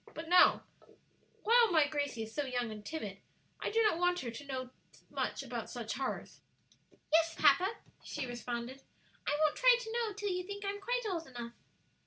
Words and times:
But 0.15 0.27
now, 0.27 0.63
while 1.43 1.71
my 1.71 1.85
Gracie 1.85 2.23
is 2.23 2.33
so 2.33 2.43
young 2.43 2.71
and 2.71 2.83
timid, 2.83 3.19
I 3.59 3.69
do 3.69 3.83
not 3.83 3.99
want 3.99 4.21
her 4.21 4.31
to 4.31 4.45
know 4.45 4.71
too 4.91 5.01
much 5.11 5.43
about 5.43 5.69
such 5.69 5.93
horrors." 5.93 6.41
"Yes, 7.13 7.35
papa," 7.37 7.75
she 8.03 8.25
responded; 8.25 8.81
"I 9.27 9.37
won't 9.43 9.55
try 9.57 9.77
to 9.79 9.91
know 9.91 10.13
till 10.13 10.29
you 10.29 10.41
think 10.41 10.65
I'm 10.65 10.81
quite 10.81 11.03
old 11.07 11.27
enough." 11.27 11.53